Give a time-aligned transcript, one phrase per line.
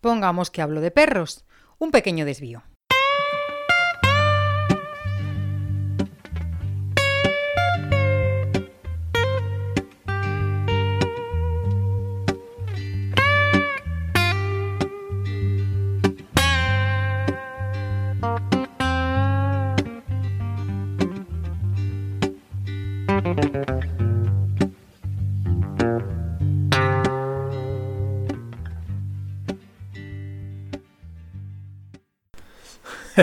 [0.00, 1.44] Pongamos que hablo de perros.
[1.78, 2.62] Un pequeño desvío.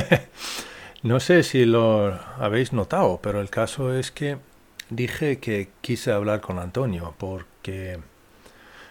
[1.03, 4.37] no sé si lo habéis notado, pero el caso es que
[4.89, 7.99] dije que quise hablar con Antonio porque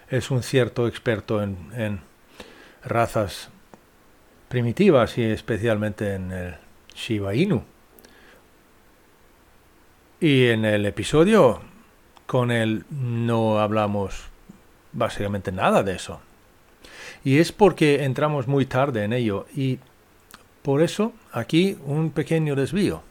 [0.08, 2.00] es un cierto experto en,
[2.84, 3.48] razas
[4.48, 6.54] primitivas y especialmente en el
[6.94, 7.64] Shiba Inu.
[10.20, 11.62] Y en el episodio
[12.26, 14.24] con él no hablamos
[14.92, 16.20] básicamente nada de eso.
[17.24, 19.78] Y es porque entramos muy tarde en ello y
[20.64, 23.02] por eso, aquí un pequeño desvío.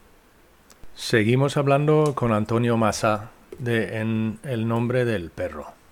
[0.96, 5.83] Seguimos hablando con Antonio Massa de En el nombre del perro.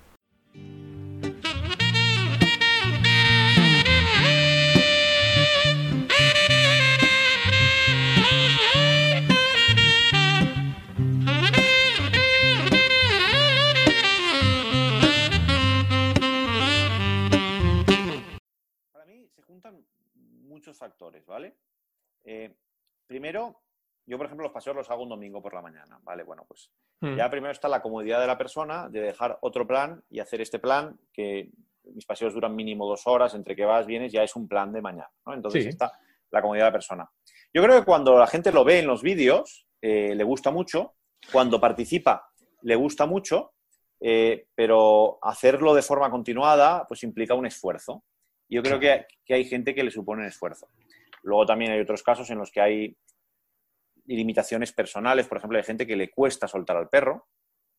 [21.25, 21.55] ¿Vale?
[22.23, 22.55] Eh,
[23.08, 23.61] primero,
[24.05, 26.23] yo, por ejemplo, los paseos los hago un domingo por la mañana, ¿vale?
[26.23, 27.16] Bueno, pues hmm.
[27.16, 30.59] ya primero está la comodidad de la persona de dejar otro plan y hacer este
[30.59, 31.52] plan que
[31.83, 34.81] mis paseos duran mínimo dos horas, entre que vas, vienes, ya es un plan de
[34.81, 35.33] mañana, ¿no?
[35.33, 35.92] Entonces está
[36.30, 37.11] la comodidad de la persona.
[37.53, 40.95] Yo creo que cuando la gente lo ve en los vídeos, eh, le gusta mucho,
[41.31, 43.53] cuando participa, le gusta mucho,
[43.99, 48.03] eh, pero hacerlo de forma continuada, pues implica un esfuerzo.
[48.49, 50.67] Yo creo que, hay gente que le supone un esfuerzo.
[51.23, 52.97] Luego también hay otros casos en los que hay
[54.05, 57.27] limitaciones personales, por ejemplo, hay gente que le cuesta soltar al perro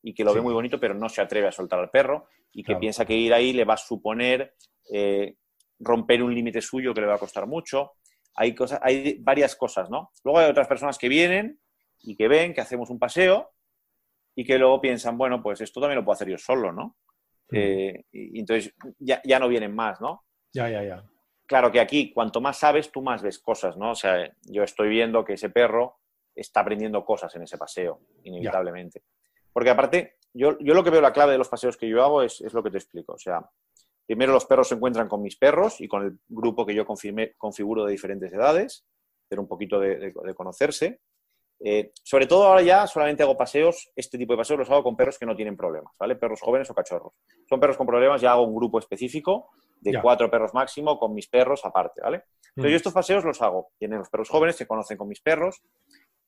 [0.02, 2.62] y que lo ve muy bonito, pero no se atreve a soltar al perro y
[2.62, 4.54] que piensa que ir ahí le va a suponer
[4.92, 5.36] eh,
[5.78, 7.92] romper un límite suyo que le va a costar mucho.
[8.34, 10.10] Hay, cosas, hay varias cosas, ¿no?
[10.24, 11.60] Luego hay otras personas que vienen
[12.00, 13.52] y que ven que hacemos un paseo
[14.34, 16.96] y que luego piensan, bueno, pues esto también lo puedo hacer yo solo, ¿no?
[17.54, 20.24] Eh, y entonces ya, ya, no vienen más, ¿no?
[20.54, 21.04] Ya, ya, ya.
[21.52, 23.90] Claro que aquí, cuanto más sabes, tú más ves cosas, ¿no?
[23.90, 25.98] O sea, yo estoy viendo que ese perro
[26.34, 29.02] está aprendiendo cosas en ese paseo, inevitablemente.
[29.52, 32.22] Porque aparte, yo, yo, lo que veo la clave de los paseos que yo hago
[32.22, 33.12] es, es, lo que te explico.
[33.12, 33.46] O sea,
[34.06, 37.84] primero los perros se encuentran con mis perros y con el grupo que yo configuro
[37.84, 38.86] de diferentes edades,
[39.28, 41.02] tener un poquito de, conocerse.
[41.60, 44.96] Eh, sobre todo ahora ya solamente hago paseos, este tipo de paseos los hago con
[44.96, 46.16] perros que no tienen problemas, ¿vale?
[46.16, 47.12] Perros jóvenes o cachorros.
[47.46, 49.50] Son perros con problemas, ya hago un grupo específico
[49.82, 52.24] de cuatro perros máximo con mis perros aparte, ¿vale?
[52.50, 53.72] Entonces yo estos paseos los hago.
[53.78, 55.62] Tienen los perros jóvenes, se conocen con mis perros.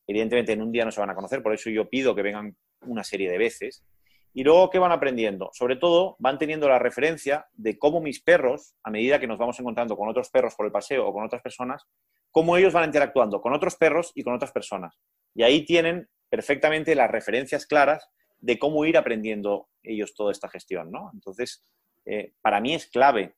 [0.06, 2.56] Evidentemente en un día no se van a conocer, por eso yo pido que vengan
[2.82, 3.84] una serie de veces.
[4.32, 5.50] Y luego, ¿qué van aprendiendo?
[5.52, 9.58] Sobre todo, van teniendo la referencia de cómo mis perros, a medida que nos vamos
[9.60, 11.86] encontrando con otros perros por el paseo o con otras personas,
[12.32, 14.98] cómo ellos van interactuando con otros perros y con otras personas.
[15.34, 18.08] Y ahí tienen perfectamente las referencias claras
[18.40, 21.10] de cómo ir aprendiendo ellos toda esta gestión, ¿no?
[21.14, 21.62] Entonces,
[22.04, 23.36] eh, para mí es clave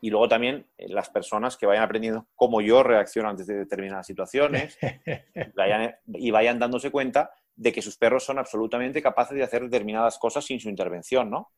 [0.00, 4.78] y luego también eh, las personas que vayan aprendiendo cómo yo reacciono ante determinadas situaciones
[6.06, 10.44] y vayan dándose cuenta de que sus perros son absolutamente capaces de hacer determinadas cosas
[10.44, 11.52] sin su intervención, ¿no?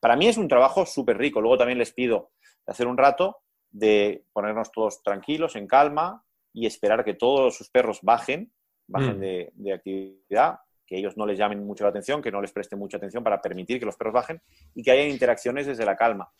[0.00, 1.40] Para mí es un trabajo súper rico.
[1.40, 2.32] Luego también les pido
[2.66, 3.38] de hacer un rato
[3.70, 8.52] de ponernos todos tranquilos, en calma y esperar que todos sus perros bajen,
[8.88, 9.20] bajen mm.
[9.20, 12.78] de, de actividad, que ellos no les llamen mucho la atención, que no les presten
[12.78, 14.42] mucha atención para permitir que los perros bajen
[14.74, 16.30] y que haya interacciones desde la calma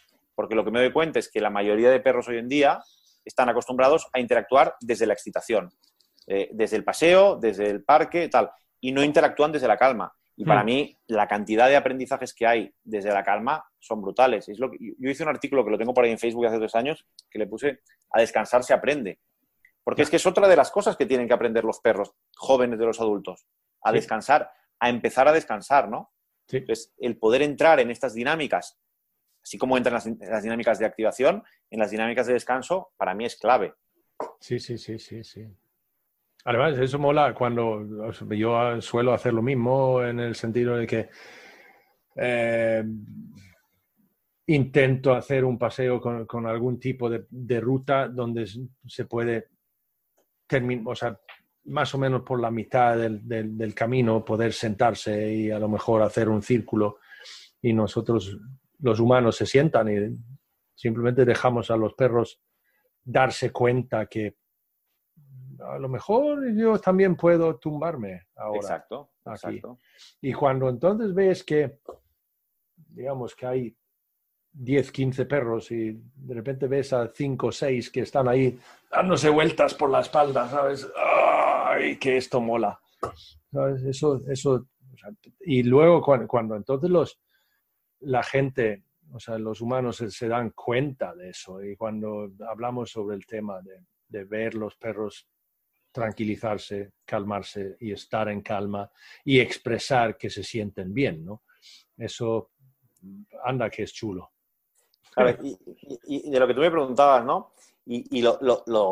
[0.41, 2.83] porque lo que me doy cuenta es que la mayoría de perros hoy en día
[3.27, 5.69] están acostumbrados a interactuar desde la excitación,
[6.27, 8.51] eh, desde el paseo, desde el parque, tal,
[8.81, 10.15] y no interactúan desde la calma.
[10.37, 10.65] Y para hmm.
[10.65, 14.49] mí, la cantidad de aprendizajes que hay desde la calma son brutales.
[14.49, 16.75] Es lo yo hice un artículo que lo tengo por ahí en Facebook hace dos
[16.75, 17.81] años, que le puse
[18.11, 19.19] a descansar se aprende.
[19.85, 22.79] Porque es que es otra de las cosas que tienen que aprender los perros jóvenes
[22.79, 23.45] de los adultos,
[23.83, 26.15] a descansar, a empezar a descansar, ¿no?
[26.49, 28.80] Entonces, el poder entrar en estas dinámicas
[29.51, 33.37] así como entran las, dinámicas de activación, en las dinámicas de descanso, para mí es
[33.37, 33.75] clave.
[34.39, 35.45] Sí, sí, sí, sí, sí.
[36.45, 37.85] Además, eso mola cuando
[38.31, 41.09] yo suelo hacer lo mismo en el sentido de que
[42.15, 42.85] eh,
[44.47, 48.47] intento hacer un paseo con, algún tipo de, ruta donde
[48.87, 49.49] se puede
[50.47, 51.19] terminar, o sea,
[51.65, 56.29] más o menos por la mitad del, camino poder sentarse y a lo mejor hacer
[56.29, 56.99] un círculo
[57.61, 58.39] y nosotros
[58.83, 60.17] los humanos se sientan y
[60.75, 62.41] Simplemente dejamos a los perros
[63.05, 64.37] darse cuenta que
[65.63, 68.61] a lo mejor yo también puedo tumbarme ahora.
[68.61, 69.79] Exacto, exacto.
[70.23, 71.81] Y cuando entonces ves que,
[72.75, 73.77] digamos que hay
[74.53, 78.59] 10, 15 perros y de repente ves a 5 o 6 que están ahí
[78.91, 80.91] dándose vueltas por la espalda, ¿sabes?
[80.97, 82.81] ¡Ay, que esto mola!
[83.53, 83.83] ¿Sabes?
[83.85, 84.67] Eso, eso,
[85.41, 87.21] y luego cuando, cuando, entonces los,
[88.01, 93.17] la gente, o sea, los humanos se, dan cuenta de eso y cuando hablamos sobre
[93.17, 95.27] el tema de, de ver los perros
[95.93, 98.91] tranquilizarse, calmarse y estar en calma
[99.25, 101.43] y expresar que se sienten bien, ¿no?
[101.97, 102.51] Eso
[103.45, 104.31] anda que es chulo.
[105.43, 107.53] y, de lo que tú me preguntabas, ¿no?
[107.87, 108.39] Y, lo,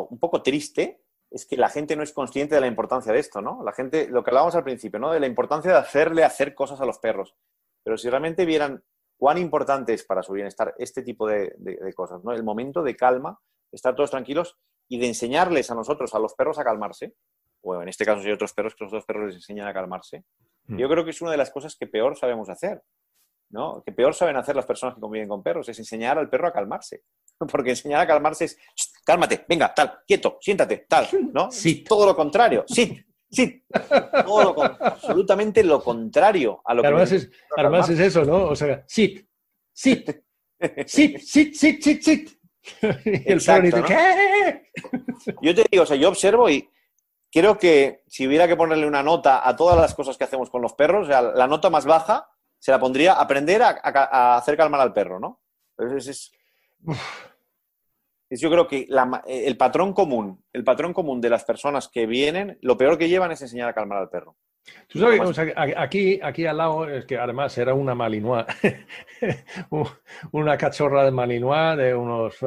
[0.09, 1.01] un poco triste
[1.31, 3.63] es que la gente no es consciente de la importancia de esto, ¿no?
[3.63, 5.11] La gente, lo que hablábamos al principio, ¿no?
[5.11, 7.35] De la importancia de hacerle hacer cosas a los perros.
[7.83, 8.83] Pero si realmente vieran
[9.19, 12.31] cuán importante es para su bienestar este tipo de, de cosas, ¿no?
[12.31, 13.37] El momento de calma,
[13.71, 14.57] estar todos tranquilos
[14.87, 17.13] y de enseñarles a nosotros, a los perros, a calmarse,
[17.61, 19.73] o en este caso si hay otros perros que los dos perros les enseñan a
[19.73, 20.23] calmarse,
[20.67, 20.77] mm.
[20.77, 22.81] yo creo que es una de las cosas que peor sabemos hacer.
[23.51, 23.81] ¿no?
[23.83, 26.53] Que peor saben hacer las personas que conviven con perros, es enseñar al perro a
[26.53, 27.03] calmarse.
[27.51, 28.57] Porque enseñar a calmarse es,
[29.03, 31.51] cálmate, venga, tal, quieto, siéntate, tal, ¿no?
[31.51, 31.83] Sí.
[31.83, 33.63] Todo lo contrario, sí, sí.
[34.25, 37.15] Todo lo, absolutamente lo contrario a lo además que...
[37.17, 38.45] Es, además es eso, ¿no?
[38.45, 39.27] O sea, sit,
[39.73, 40.09] sit,
[40.85, 42.29] sit, sit, sit, sit, sit.
[43.05, 44.71] y el perro dice, ¿qué?
[45.41, 46.69] Yo te digo, o sea, yo observo y
[47.31, 50.61] creo que si hubiera que ponerle una nota a todas las cosas que hacemos con
[50.61, 54.81] los perros, o sea, la nota más baja se la pondría aprender a, hacer calmar
[54.81, 55.41] al perro, ¿no?
[55.77, 56.31] Entonces es,
[58.29, 58.87] yo creo que
[59.27, 63.31] el patrón común, el patrón común de las personas que vienen, lo peor que llevan
[63.31, 64.37] es enseñar a calmar al perro.
[64.87, 68.45] Tú sabes, o sea, aquí, aquí al lado, es que además era una malinois,
[70.31, 72.37] una cachorra de malinois de unos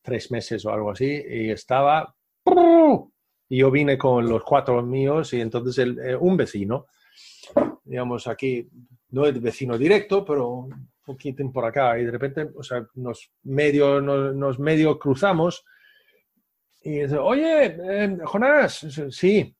[0.00, 2.14] tres meses o algo así, y estaba...
[3.46, 6.86] Y yo vine con los cuatro míos y entonces el, eh, un vecino,
[7.84, 8.66] digamos aquí,
[9.10, 10.66] no es vecino directo, pero
[11.06, 15.64] un poquito por acá, y de repente, o sea, nos medio, nos, medio cruzamos
[16.82, 19.54] y dice, oye, eh, Jonás, sí.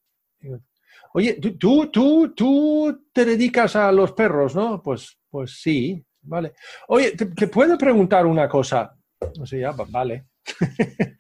[1.13, 4.83] Oye, tú, tú, tú te dedicas a los perros, ¿no?
[4.83, 6.55] Pues, pues sí, vale.
[6.89, 8.97] Oye, ¿te, puedo preguntar una cosa?
[9.41, 10.27] O sea, ya, vale.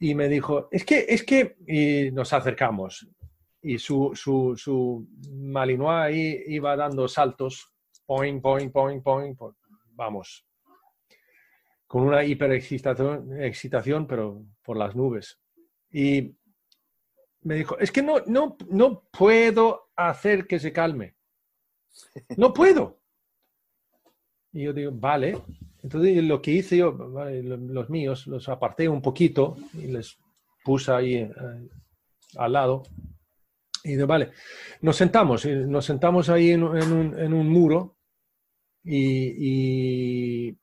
[0.00, 3.08] y me dijo, es que, es que, y nos acercamos.
[3.62, 7.72] Y su, su, su Malinois iba dando saltos,
[8.10, 9.38] point, point, point, point,
[9.94, 10.44] vamos,
[11.86, 15.38] con una hiperexcitación, excitación, pero por las nubes.
[15.92, 16.34] Y
[17.42, 21.14] me dijo, es que no, no, no puedo hacer que se calme.
[22.36, 22.98] No puedo.
[24.54, 25.40] Y yo digo, vale.
[25.80, 30.18] Entonces lo que hice yo, los míos, los aparté un poquito y les
[30.64, 31.30] puse ahí eh,
[32.38, 32.82] al lado.
[33.84, 34.32] Y digo, vale,
[34.80, 37.99] nos sentamos, nos sentamos ahí en, un, en un, muro
[38.92, 40.58] y, y,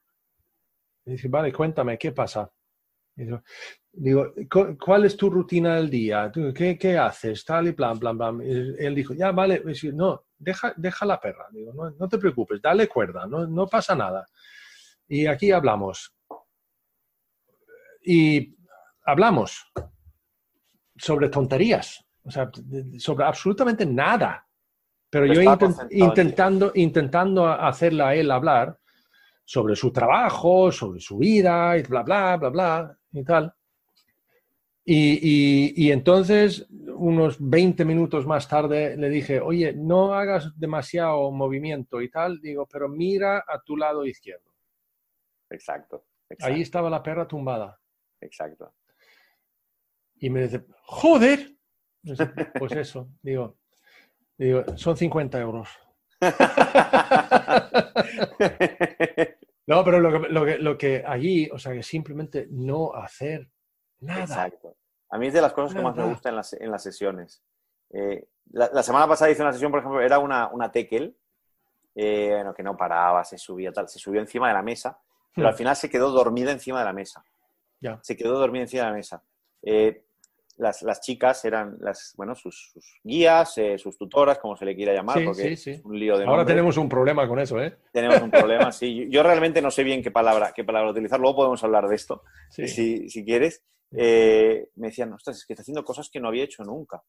[1.05, 2.51] dice, vale, cuéntame, ¿qué pasa?
[3.91, 4.33] Digo,
[4.79, 6.31] ¿cuál es tu rutina del día?
[6.53, 7.43] ¿Qué, qué haces?
[7.45, 8.41] Tal y plan, plan, plan.
[8.41, 9.63] él dijo, ya, vale,
[9.93, 11.47] no, deja, deja la perra.
[11.51, 14.27] Digo, no, no te preocupes, dale cuerda, no, no pasa nada.
[15.07, 16.13] Y aquí hablamos.
[18.03, 18.55] Y
[19.05, 19.71] hablamos
[20.97, 22.51] sobre tonterías, o sea,
[22.99, 24.46] sobre absolutamente nada.
[25.09, 25.41] Pero yo
[25.91, 28.77] intentando, intentando hacerla a él hablar
[29.45, 33.53] sobre su trabajo, sobre su vida, y bla, bla, bla, bla, y tal.
[34.89, 42.09] Y, entonces, unos 20 minutos más tarde, le dije, oye, no hagas demasiado movimiento y
[42.09, 42.39] tal.
[42.39, 44.49] Digo, pero mira a tu lado izquierdo.
[45.49, 46.05] Exacto.
[46.39, 47.77] Ahí estaba la perra tumbada.
[48.21, 48.73] Exacto.
[50.19, 51.53] Y me dice, joder.
[52.57, 53.57] Pues eso, digo,
[54.37, 55.69] digo son 50 euros.
[59.67, 63.49] no, pero lo que, lo, que, lo que allí, o sea, que simplemente no hacer
[63.99, 64.21] Nada.
[64.21, 64.75] Exacto.
[65.09, 67.41] A mí es de las cosas que más me gustan en las, en las sesiones.
[67.91, 71.15] Eh, la, semana pasada hice una sesión, por ejemplo, era una, una tekel,
[71.95, 74.99] eh, bueno, que no paraba, se subía, tal, se subió encima de la mesa,
[75.33, 75.57] pero al hmm.
[75.57, 77.23] final se quedó dormida encima de la mesa.
[77.79, 77.99] Ya.
[78.01, 79.23] Se quedó dormida encima de la mesa.
[79.63, 80.03] Eh,
[80.57, 82.73] las, las, chicas eran las, bueno, sus,
[83.03, 86.77] guías, sus tutoras, como se le quiera llamar, porque es un lío de Ahora tenemos
[86.77, 87.77] un problema con eso, ¿eh?
[87.91, 89.07] Tenemos un problema, sí.
[89.09, 92.23] Yo realmente no sé bien qué palabra, qué palabra utilizar, luego podemos hablar de esto,
[92.49, 93.63] si, si quieres.
[93.91, 97.01] Eh, me decían, ostras, es que está haciendo cosas que no había hecho nunca.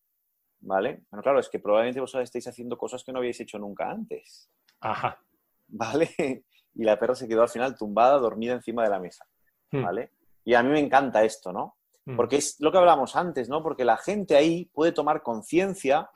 [0.61, 1.02] ¿Vale?
[1.11, 4.50] Bueno, claro, es que probablemente vosotros estéis haciendo cosas que no habéis hecho nunca antes.
[4.81, 5.21] Ajá.
[5.69, 6.09] ¿Vale?
[6.75, 9.25] y la perra se quedó al final tumbada, dormida encima de la mesa,
[9.71, 9.83] Hmm.
[9.83, 10.12] ¿vale?
[10.45, 11.76] Y a mí me encanta esto, ¿no?
[12.08, 12.16] Hmm.
[12.16, 13.62] Porque es lo que hablábamos antes, ¿no?
[13.62, 16.10] Porque la gente ahí puede tomar conciencia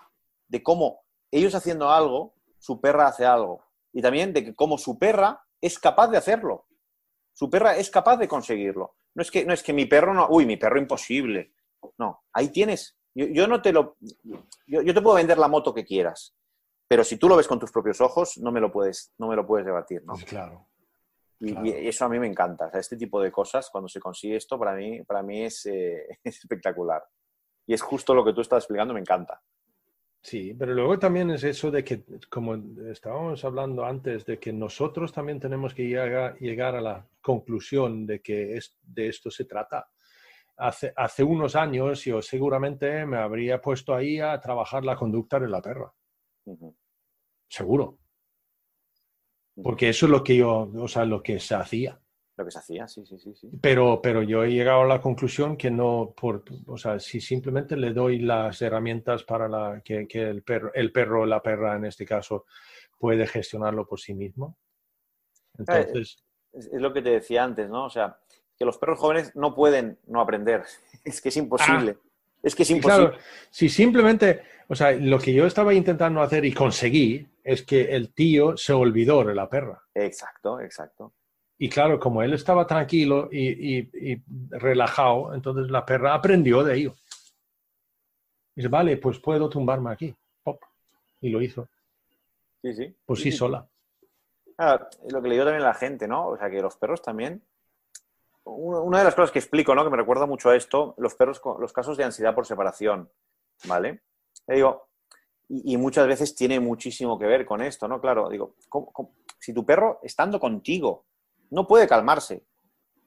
[0.48, 3.66] de cómo ellos haciendo algo, su perra hace algo.
[3.92, 6.66] Y también de que cómo su perra es capaz de hacerlo.
[7.34, 8.96] Su perra es capaz de conseguirlo.
[9.14, 11.52] No es que, no es que mi perro no, uy, mi perro imposible.
[11.98, 12.96] No, ahí tienes.
[13.14, 13.98] Yo, yo no te lo.
[14.66, 16.34] Yo, yo te puedo vender la moto que quieras.
[16.88, 19.36] Pero si tú lo ves con tus propios ojos, no me lo puedes, no me
[19.36, 20.14] lo puedes debatir, ¿no?
[20.26, 20.68] Claro.
[21.42, 21.66] Y, Claro.
[21.66, 22.66] y eso a mí me encanta.
[22.66, 25.66] O sea, este tipo de cosas, cuando se consigue esto, para mí, para mí es,
[25.66, 27.02] eh, es espectacular.
[27.66, 29.42] Y es justo lo que tú estás explicando, me encanta.
[30.22, 32.54] Sí, pero luego también es eso de que, como
[32.88, 38.22] estábamos hablando antes, de que nosotros también tenemos que llegar, llegar a la conclusión de
[38.22, 39.88] que es, de esto se trata.
[40.58, 45.48] Hace, hace unos años yo seguramente me habría puesto ahí a trabajar la conducta de
[45.48, 45.92] la perra,
[47.48, 47.98] seguro,
[49.60, 51.98] porque eso es lo que yo, o sea, lo que se hacía.
[52.36, 53.34] Lo que se hacía, sí, sí, sí.
[53.34, 53.50] sí.
[53.60, 57.76] Pero, pero yo he llegado a la conclusión que no, por, o sea, si simplemente
[57.76, 61.76] le doy las herramientas para la, que, que el, perro, el perro o la perra
[61.76, 62.46] en este caso
[62.98, 64.56] puede gestionarlo por sí mismo.
[65.58, 67.84] Entonces, Es, es lo que te decía antes, ¿no?
[67.84, 68.18] O sea,
[68.56, 70.62] que los perros jóvenes no pueden no aprender.
[71.04, 71.98] Es que es imposible.
[72.42, 73.08] Es que es imposible.
[73.08, 73.18] claro,
[73.50, 78.12] si simplemente, o sea, lo que yo estaba intentando hacer y conseguí es que el
[78.14, 79.82] tío se olvidó de la perra.
[79.94, 81.12] Exacto, exacto.
[81.58, 86.76] Y claro, como él estaba tranquilo y, y- y relajado, entonces la perra aprendió de
[86.76, 86.94] ello.
[88.54, 90.14] Dice, vale, pues puedo tumbarme aquí.
[90.42, 90.60] Pop.
[91.20, 91.68] Y lo hizo,
[92.62, 92.96] Sí, sí.
[93.06, 93.66] por sí sola.
[95.08, 96.28] Lo que le digo también a la gente, ¿no?
[96.28, 97.42] O sea, que los perros también.
[98.44, 99.84] Una de las cosas que explico, ¿no?
[99.84, 103.08] Que me recuerda mucho a esto, los perros, con los casos de ansiedad por separación,
[103.66, 104.02] ¿vale?
[104.48, 104.88] Le digo,
[105.54, 108.00] y, muchas veces tiene muchísimo que ver con esto, ¿no?
[108.00, 108.56] Claro, digo,
[109.38, 111.04] si tu perro estando contigo
[111.50, 112.46] no puede calmarse,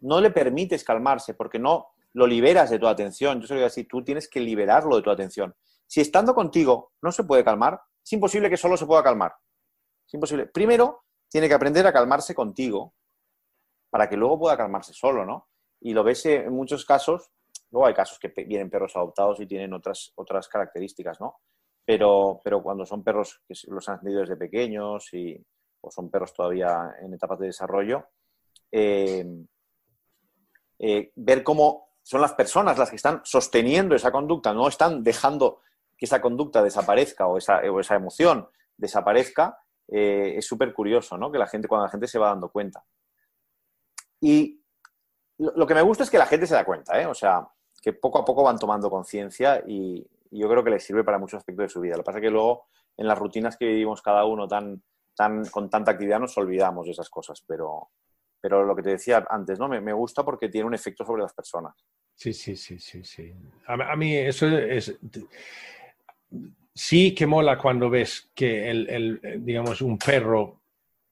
[0.01, 3.67] no le permites calmarse porque no lo liberas de tu atención, yo se lo digo
[3.67, 5.55] así, tú tienes que liberarlo de tu atención.
[5.87, 9.33] Si estando contigo no se puede calmar, es imposible que solo se pueda calmar.
[10.07, 10.45] Es imposible.
[10.45, 12.93] Primero, tiene que aprender a calmarse contigo
[13.89, 15.49] para que luego pueda calmarse solo, ¿no?
[15.81, 17.31] Y lo ves en muchos casos,
[17.71, 21.39] luego hay casos que vienen perros adoptados y tienen otras, otras características, ¿no?
[21.85, 25.39] Pero, pero cuando son perros que los han tenido desde pequeños y,
[25.81, 28.07] o son perros todavía en etapas de desarrollo,
[28.71, 29.25] eh,
[30.79, 35.61] eh, ver cómo son las personas las que están sosteniendo esa conducta, no están dejando
[35.97, 41.31] que esa conducta desaparezca o esa, o esa emoción desaparezca, eh, es súper curioso, ¿no?
[41.31, 42.83] Que la gente, cuando la gente se va dando cuenta.
[44.19, 44.61] Y
[45.37, 47.05] lo, lo que me gusta es que la gente se da cuenta, ¿eh?
[47.05, 47.47] O sea,
[47.81, 51.19] que poco a poco van tomando conciencia y, y yo creo que les sirve para
[51.19, 51.95] muchos aspectos de su vida.
[51.95, 52.67] Lo que pasa es que luego,
[52.97, 54.81] en las rutinas que vivimos cada uno tan,
[55.15, 57.89] tan, con tanta actividad, nos olvidamos de esas cosas, pero,
[58.41, 59.67] pero lo que te decía antes, ¿no?
[59.67, 61.73] Me, me gusta porque tiene un efecto sobre las personas.
[62.15, 63.33] Sí, sí, sí, sí, sí.
[63.67, 64.97] A, a mí eso es...
[66.73, 70.61] Sí que mola cuando ves que el, el, digamos, un perro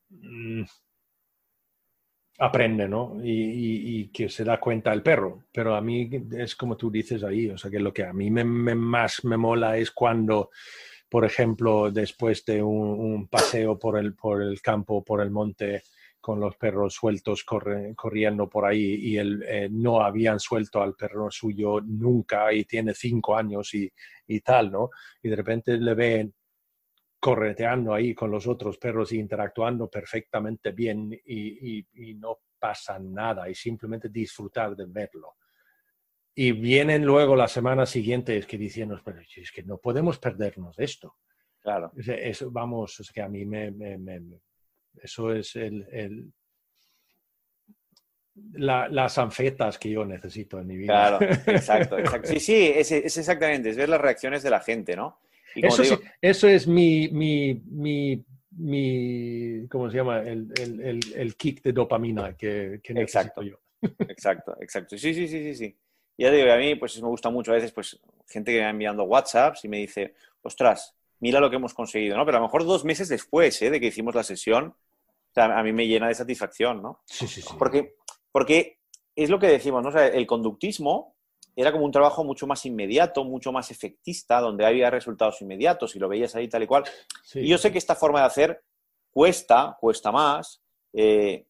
[0.09, 0.63] mm,
[2.45, 3.17] aprende, ¿no?
[3.23, 5.45] Y, que se da cuenta el perro.
[5.51, 8.29] Pero a mí es como tú dices ahí, o sea, que lo que a mí
[8.29, 10.49] me, más me mola es cuando,
[11.09, 15.83] por ejemplo, después de un, paseo por el, por el campo, por el monte,
[16.19, 21.29] con los perros sueltos corriendo por ahí y él, eh, no habían suelto al perro
[21.29, 23.91] suyo nunca y tiene cinco años y,
[24.27, 24.89] y tal, ¿no?
[25.21, 26.33] Y de repente le ven
[27.23, 32.99] correteando ahí con los otros perros y interactuando perfectamente bien y, y- y no pasa
[32.99, 35.37] nada y simplemente disfrutar de verlo.
[36.35, 40.75] Y vienen luego la semana siguiente es que diciendo, pero es que no podemos perdernos
[40.75, 41.15] de esto.
[41.61, 41.93] Claro.
[41.95, 44.41] Eso, vamos, es que a mí me, me- me- me-
[45.01, 46.33] eso es el, el-
[48.55, 51.17] la- las anfetas que yo necesito en mi vida.
[51.17, 52.27] Claro, exacto, exacto.
[52.27, 55.21] Sí, sí, es, es exactamente, es ver las reacciones de la gente, ¿no?
[55.55, 60.19] Eso, sí, es mi, mi, mi, mi- ¿cómo se llama?
[60.21, 63.41] El, el- el- el kick de dopamina que, que necesito Exacto.
[63.43, 63.57] yo.
[64.07, 64.97] exacto, exacto.
[64.97, 65.77] Sí, sí, sí, sí, sí.
[66.17, 68.63] Ya te digo, a mí pues me gusta mucho a veces pues gente que me
[68.65, 72.25] va enviando WhatsApps y me dice, ostras, mira lo que hemos conseguido, ¿no?
[72.25, 73.69] Pero a lo mejor dos meses después ¿eh?
[73.69, 77.01] de que hicimos la sesión, o sea, a mí me llena de satisfacción, ¿no?
[77.05, 77.49] Sí, sí, sí.
[77.57, 77.95] Porque,
[78.31, 78.77] porque
[79.15, 79.89] es lo que decimos, ¿no?
[79.89, 81.12] O sea, el conductismo
[81.55, 85.99] era como un trabajo mucho más inmediato, mucho más efectista, donde había resultados inmediatos y
[85.99, 86.83] lo veías ahí tal y cual.
[87.23, 87.39] Sí.
[87.41, 88.63] Y yo sé que esta forma de hacer
[89.11, 90.61] cuesta, cuesta más,
[90.93, 91.45] eh,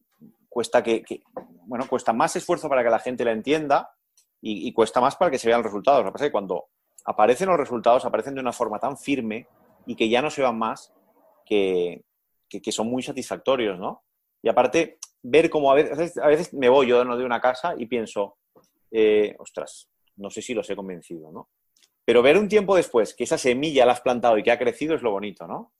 [0.48, 1.22] cuesta que, que-
[1.66, 3.90] bueno, cuesta más esfuerzo para que la gente la entienda
[4.40, 6.00] y, y cuesta más para que se vean los resultados.
[6.04, 6.66] Lo que pasa es que cuando
[7.06, 9.46] aparecen los resultados, aparecen de una forma tan firme
[9.86, 10.92] y que ya no se van más,
[11.46, 12.02] que,
[12.48, 14.02] que- que son muy satisfactorios, ¿no?
[14.42, 17.86] Y aparte, ver cómo a veces, a veces me voy yo de una casa y
[17.86, 18.36] pienso,
[18.90, 21.50] eh, ostras, no sé si los he convencido, ¿no?
[22.04, 24.94] Pero ver un tiempo después que esa semilla la has plantado y que ha crecido
[24.94, 25.72] es lo bonito, ¿no?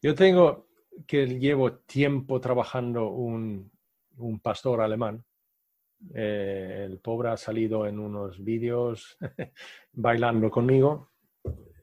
[0.00, 0.68] Yo tengo
[1.06, 3.70] que llevo tiempo trabajando un,
[4.42, 5.24] pastor alemán.
[6.14, 9.16] Eh, el pobre ha salido en unos vídeos
[9.92, 11.10] bailando conmigo.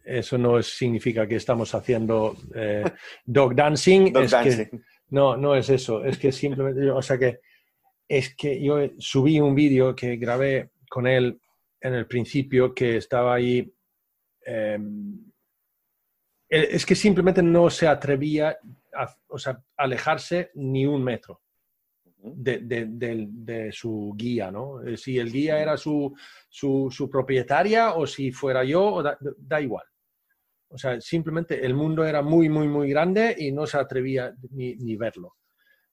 [0.03, 2.83] Eso no significa que estamos haciendo eh,
[3.25, 4.13] dog dancing.
[5.09, 6.03] no, no es eso.
[6.03, 7.39] Es que simplemente, o sea que
[8.07, 11.39] es que yo subí un vídeo que grabé con él
[11.79, 13.73] en el principio que estaba ahí.
[14.41, 15.31] Em,
[16.49, 18.57] es que simplemente no se atrevía
[18.93, 21.41] a, o sea, alejarse ni un metro
[22.21, 24.81] de, su guía, ¿no?
[24.81, 26.13] Eh, si el guía era su,
[26.49, 29.03] su, propietaria o si fuera yo,
[29.37, 29.85] da, igual.
[30.69, 34.75] O sea, simplemente el mundo era muy, muy, muy grande y no se atrevía ni,
[34.75, 35.35] ni verlo.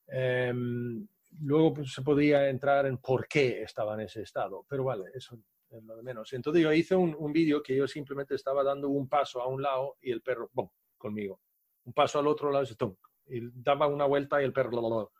[0.07, 1.07] Em,
[1.41, 5.37] luego pues, se podía entrar en por qué estaba en ese estado, pero vale, eso
[5.69, 6.31] es lo de menos.
[6.33, 9.61] Entonces yo hice un, un vídeo que yo simplemente estaba dando un paso a un
[9.61, 11.41] lado y el perro, ¡bum!, conmigo.
[11.85, 15.11] Un paso al otro lado y, y daba una vuelta y el perro...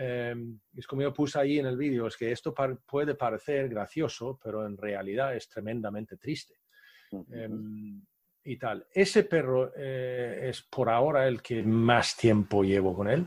[0.00, 0.34] Eh,
[0.76, 2.54] es como yo puse ahí en el vídeo, es que esto
[2.86, 6.54] puede parecer gracioso, pero en realidad es tremendamente triste.
[7.32, 8.00] Em,
[8.44, 8.86] y tal.
[8.92, 13.26] Ese perro eh, es por ahora el que más tiempo llevo con él.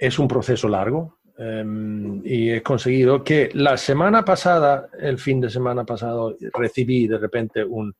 [0.00, 5.50] Es un proceso largo em, y he conseguido que la semana pasada, el fin de
[5.50, 7.94] semana pasado, recibí de repente un,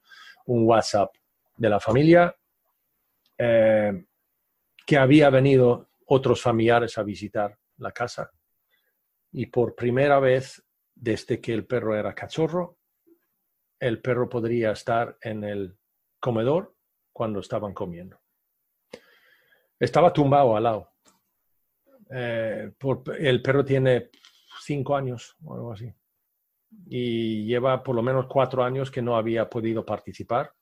[0.46, 1.14] WhatsApp
[1.58, 2.34] de la familia
[3.36, 4.06] em,
[4.86, 8.30] que había venido otros familiares a visitar la casa
[9.30, 10.64] y por primera vez
[10.94, 12.78] desde que el perro era cachorro,
[13.78, 15.76] el perro podría estar en el
[16.18, 16.74] comedor
[17.12, 18.18] cuando estaban comiendo.
[19.78, 20.89] Estaba tumbado al lado
[22.10, 22.72] eh,
[23.18, 24.10] el perro tiene
[24.62, 25.92] cinco años o algo así.
[26.86, 30.52] Y lleva por lo menos cuatro años que no había podido participar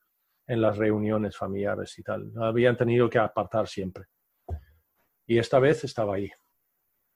[0.47, 2.33] en las reuniones familiares y tal.
[2.41, 4.07] Habían tenido que apartar siempre.
[5.27, 6.31] Y esta vez estaba ahí.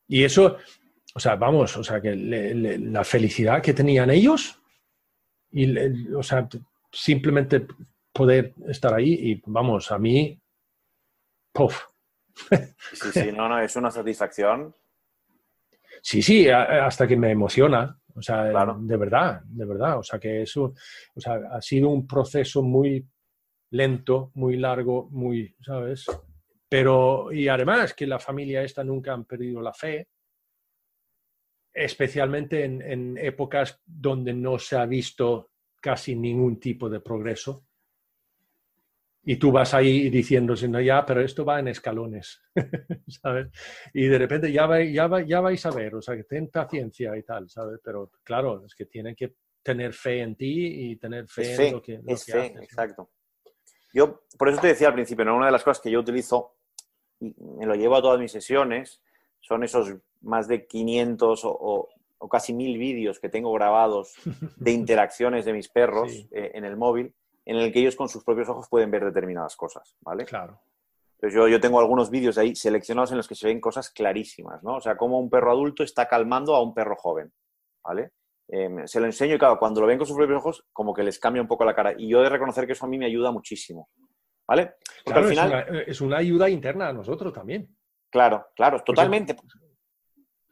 [0.07, 0.59] Y eso,
[1.14, 4.61] o sea, vamos, o sea, que la felicidad que tenían ellos,
[5.51, 6.47] y, o sea,
[6.90, 7.66] simplemente
[8.12, 10.38] poder estar ahí y vamos, a mí,
[11.53, 11.85] puff,
[12.92, 14.75] Sí, sí, no, no, es una satisfacción.
[16.01, 17.99] Sí, sí, hasta que me emociona.
[18.14, 19.99] O sea, de verdad, de verdad.
[19.99, 20.75] O sea, que eso
[21.14, 23.07] o sea, ha sido un proceso muy
[23.71, 26.07] lento, muy largo, muy, ¿sabes?
[26.68, 30.09] Pero, y además que la familia esta nunca han perdido la fe,
[31.73, 37.64] especialmente en, en épocas donde no se ha visto casi ningún tipo de progreso.
[39.25, 42.43] Y tú vas ahí diciendo, no, ya, pero esto va en escalones,
[43.07, 43.49] ¿sabes?
[43.95, 46.49] Y de repente ya, va, ya, va, ya vais a ver, o sea, que ten
[46.49, 47.79] paciencia y tal, ¿sabes?
[47.85, 51.83] Pero claro, es que tienen que tener fe en ti y tener fe, en lo
[51.83, 53.11] que, es fe, Exacto.
[53.95, 56.57] Yo, por eso te decía al principio, una de las cosas que yo utilizo,
[57.21, 59.03] y me lo llevo a todas mis sesiones,
[59.41, 64.15] son esos más de 500 o, o, casi mil vídeos que tengo grabados
[64.57, 68.25] de interacciones de mis perros eh, en el móvil en el que ellos con sus
[68.25, 70.25] propios ojos pueden ver determinadas cosas, ¿vale?
[70.25, 70.61] Claro.
[71.15, 74.63] Entonces yo, yo tengo algunos vídeos ahí seleccionados en los que se ven cosas clarísimas,
[74.63, 74.77] ¿no?
[74.77, 77.33] O sea, cómo un perro adulto está calmando a un perro joven,
[77.85, 78.13] ¿vale?
[78.49, 81.03] Em, se lo enseño y claro, cuando lo ven con sus propios ojos, como que
[81.03, 81.95] les cambia un poco la cara.
[81.97, 83.89] Y yo he de reconocer que eso a mí me ayuda muchísimo,
[84.47, 84.75] ¿vale?
[85.05, 85.85] Porque al final...
[85.87, 87.75] Es una, ayuda interna a nosotros también.
[88.11, 89.37] Claro, claro, totalmente.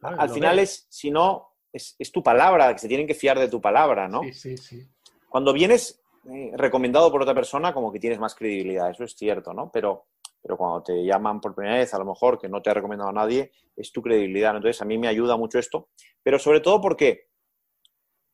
[0.00, 3.48] al final es, si no, es, es, tu palabra, que se tienen que fiar de
[3.48, 4.22] tu palabra, ¿no?
[4.22, 4.88] Sí, sí, sí.
[5.28, 9.54] Cuando vienes eh, recomendado por otra persona, como que tienes más credibilidad, eso es cierto,
[9.54, 9.70] ¿no?
[9.72, 10.06] Pero,
[10.42, 13.10] pero cuando te llaman por primera vez, a lo mejor que no te ha recomendado
[13.10, 14.54] a nadie, es tu credibilidad.
[14.54, 15.88] Entonces, a mí me ayuda mucho esto,
[16.22, 17.28] pero sobre todo porque,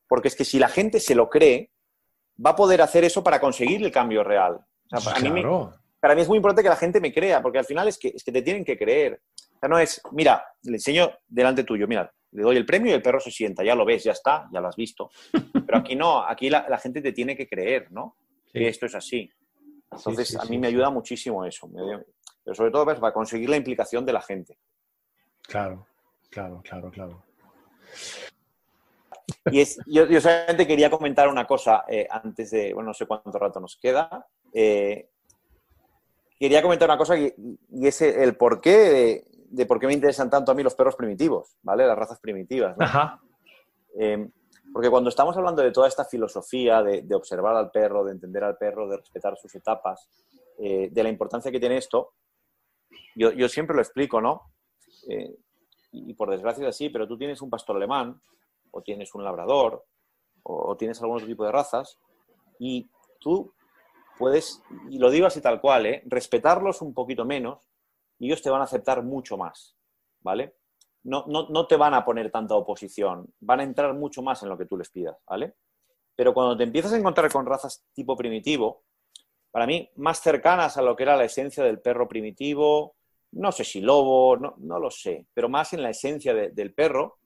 [0.08, 1.70] porque es que si la gente se lo cree,
[2.44, 4.58] va a poder hacer eso para conseguir el cambio real.
[4.90, 5.42] para, mí
[6.00, 8.08] para, mí es muy importante que la gente me crea, porque al final es que,
[8.08, 9.22] es que te tienen que creer.
[9.54, 12.94] O sea, no es, mira, le enseño delante tuyo, mira, le doy el premio y
[12.94, 15.10] el perro se sienta, ya lo ves, ya está, ya lo has visto.
[15.32, 18.16] Pero aquí no, aquí la, gente te tiene que creer, ¿no?
[18.52, 19.30] Que esto es así.
[19.90, 21.70] Entonces, a mí me ayuda muchísimo eso.
[22.44, 24.58] Pero sobre todo para conseguir la implicación de la gente.
[25.42, 25.86] Claro,
[26.28, 27.22] claro, claro, claro.
[29.50, 33.06] Y es, yo, yo, solamente quería comentar una cosa eh, antes de, bueno, no sé
[33.06, 34.26] cuánto rato nos queda.
[34.52, 35.08] Eh,
[36.38, 37.32] quería comentar una cosa y,
[37.70, 40.96] y es el porqué de, de por qué me interesan tanto a mí los perros
[40.96, 41.86] primitivos, ¿vale?
[41.86, 42.76] Las razas primitivas.
[42.78, 43.20] Ajá.
[43.98, 44.30] Em,
[44.72, 48.56] porque cuando estamos hablando de toda esta filosofía de, observar al perro, de entender al
[48.56, 50.08] perro, de respetar sus etapas,
[50.58, 52.12] eh, de la importancia que tiene esto,
[53.14, 54.52] yo, yo siempre lo explico, ¿no?
[55.08, 55.34] Eh,
[55.92, 58.20] y, por desgracia es así, pero tú tienes un pastor alemán,
[58.70, 59.84] o tienes un labrador,
[60.42, 61.98] o, o tienes algún otro tipo de razas,
[62.58, 62.86] y
[63.18, 63.54] tú
[64.18, 66.02] puedes, y lo digo así tal cual, ¿eh?
[66.06, 67.60] respetarlos un poquito menos
[68.18, 69.76] y ellos te van a aceptar mucho más,
[70.20, 70.54] ¿vale?
[71.04, 74.58] No, no, te van a poner tanta oposición, van a entrar mucho más en lo
[74.58, 75.54] que tú les pidas, ¿vale?
[76.16, 78.82] Pero cuando te empiezas a encontrar con razas tipo primitivo,
[79.52, 82.96] para mí, más cercanas a lo que era la esencia del perro primitivo,
[83.32, 87.18] no sé si lobo, no, no lo sé, pero más en la esencia del perro,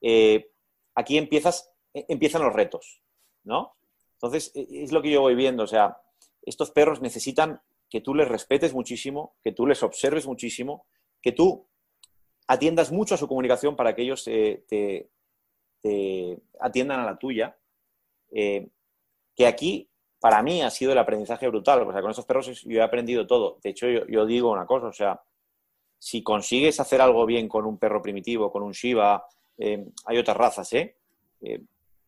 [0.00, 0.50] eh,
[0.94, 3.02] aquí empiezas, e, empiezan los retos,
[3.44, 3.76] ¿no?
[4.14, 5.98] Entonces, e, es lo que yo voy viendo, o sea,
[6.42, 10.86] estos perros necesitan que tú les respetes muchísimo, que tú les observes muchísimo,
[11.22, 11.66] que tú
[12.46, 15.10] atiendas mucho a su comunicación para que ellos eh, te,
[16.60, 17.56] atiendan a la tuya.
[18.32, 18.68] Eh,
[19.34, 21.82] que aquí, para mí, ha sido el aprendizaje brutal.
[21.82, 23.58] O sea, con estos perros yo he aprendido todo.
[23.62, 25.20] De hecho, yo, digo una cosa, o sea,
[25.98, 29.26] si consigues hacer algo bien con un perro primitivo, con un Shiba,
[29.58, 30.96] eh, hay otras razas, ¿eh?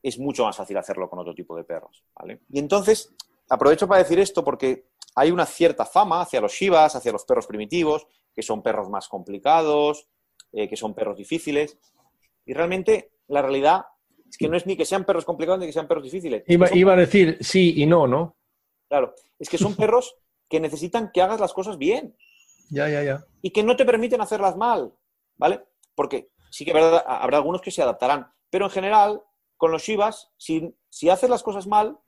[0.02, 2.02] es mucho más fácil hacerlo con otro tipo de perros.
[2.50, 3.12] Y entonces,
[3.48, 7.46] aprovecho para decir esto porque hay una cierta fama hacia los shivas, hacia los perros
[7.46, 10.08] primitivos, que son perros más complicados,
[10.52, 11.78] eh, que son perros difíciles.
[12.46, 13.86] Y realmente la realidad
[14.28, 16.44] es que no es ni que sean perros complicados ni que sean perros difíciles.
[16.46, 18.36] Iba, a decir sí y no, ¿no?
[18.88, 20.16] Claro, es que son perros
[20.48, 22.16] que necesitan que hagas las cosas bien.
[22.70, 23.24] Ya, ya, ya.
[23.42, 24.92] Y que no te permiten hacerlas mal,
[25.36, 25.64] ¿vale?
[25.94, 29.22] Porque sí que habrá algunos que se adaptarán, pero en general,
[29.56, 31.98] con los shivas, si, si haces las cosas mal,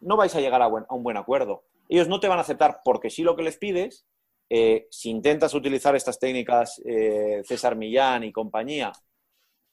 [0.00, 1.64] no vais a llegar a, un buen acuerdo.
[1.88, 4.06] Ellos no te van a aceptar porque sí lo que les pides.
[4.48, 8.92] Eh, si intentas utilizar estas técnicas eh, César Millán y compañía,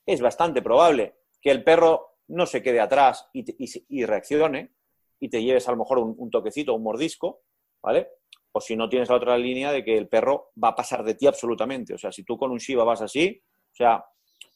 [0.06, 4.72] es bastante probable que el perro no se quede atrás y, reaccione
[5.20, 7.42] y te lleves a lo mejor un, toquecito, un mordisco,
[7.82, 8.08] ¿vale?
[8.52, 11.16] O si no tienes la otra línea de que el perro va a pasar de
[11.16, 11.94] ti absolutamente.
[11.94, 14.06] O sea, si tú con un Shiva vas así, o sea,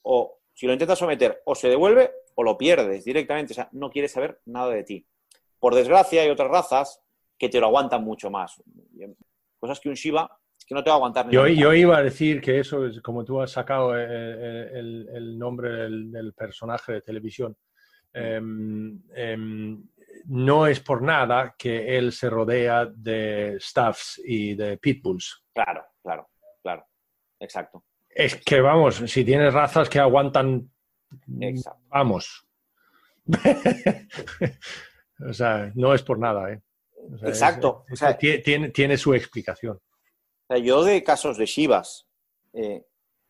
[0.03, 3.53] o si lo intentas someter, o se devuelve o lo pierdes directamente.
[3.53, 5.07] O sea, no quiere saber nada de ti.
[5.59, 7.01] Por desgracia, hay otras razas
[7.37, 8.61] que te lo aguantan mucho más.
[9.59, 10.29] Cosas que un Shiba
[10.67, 11.29] que no te va a aguantar.
[11.29, 15.39] Yo, yo iba a decir que eso es como tú has sacado eh, eh, el,
[15.39, 17.55] nombre del, personaje de televisión.
[18.13, 19.81] Em, em,
[20.25, 25.45] no es por nada que él se rodea de staffs y de pitbulls.
[25.53, 26.29] Claro, claro,
[26.61, 26.85] claro.
[27.39, 27.85] Exacto.
[28.09, 30.69] Es que vamos, si tienes razas que aguantan,
[31.39, 31.81] Exacto.
[31.87, 32.45] vamos.
[35.19, 36.61] O sea, no es por nada, ¿eh?
[37.23, 37.85] Exacto.
[38.19, 39.79] tiene, tiene, su explicación.
[40.63, 42.07] yo de casos de Shivas,
[42.53, 42.85] eh,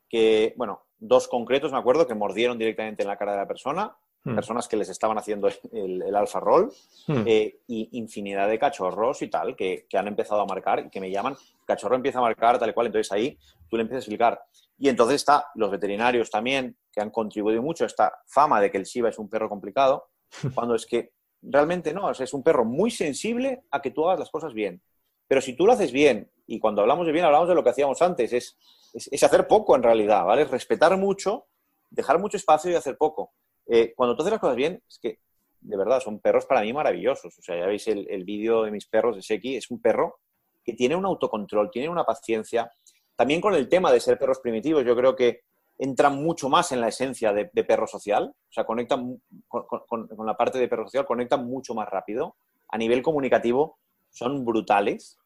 [0.10, 3.96] que, bueno, dos concretos me acuerdo que mordieron directamente en la cara de la persona,
[4.24, 4.36] hmm.
[4.36, 6.72] personas que les estaban haciendo el, alfa roll,
[7.08, 7.24] hmm.
[7.26, 11.02] eh, y infinidad de cachorros y tal, que, que, han empezado a marcar y que
[11.02, 11.36] me llaman,
[11.66, 13.38] cachorro empieza a marcar tal y cual, entonces ahí
[13.70, 14.42] tú le empiezas a explicar.
[14.80, 18.78] Y entonces está los veterinarios también, que han contribuido mucho a esta fama de que
[18.78, 20.10] el Shiva es un perro complicado,
[20.56, 21.12] cuando es que
[21.42, 24.82] realmente no, es un perro muy sensible a que tú hagas las cosas bien.
[25.28, 27.70] Pero si tú lo haces bien, y cuando hablamos de bien hablamos de lo que
[27.70, 28.58] hacíamos antes, es,
[28.94, 30.46] es, hacer poco en realidad, ¿vale?
[30.46, 31.48] Respetar mucho,
[31.90, 33.34] dejar mucho espacio y hacer poco.
[33.68, 35.20] Eh, cuando tú haces las cosas bien, es que,
[35.60, 37.38] de verdad, son perros para mí maravillosos.
[37.38, 40.20] O sea, ya veis el, el vídeo de mis perros de Seki, es un perro
[40.64, 42.72] que tiene un autocontrol, tiene una paciencia.
[43.16, 45.42] También con el tema de ser perros primitivos, yo creo que
[45.78, 50.58] entran mucho más en la esencia de, perro social, o sea, conectan con, la parte
[50.58, 52.36] de perro social, conectan mucho más rápido.
[52.70, 53.78] A nivel comunicativo
[54.10, 55.18] son brutales.